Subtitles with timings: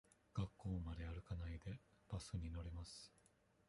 [0.33, 3.13] 学校まで歩かないで、バスに乗ります。